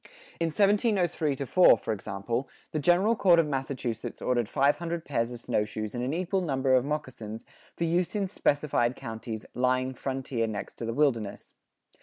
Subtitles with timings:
[0.39, 5.41] In 1703 4, for example, the General Court of Massachusetts ordered five hundred pairs of
[5.41, 7.45] snowshoes and an equal number of moccasins
[7.77, 11.53] for use in specified counties "lying Frontier next to the Wilderness."